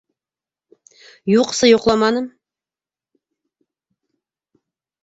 [1.33, 2.27] -Юҡсы, йоҡламаным...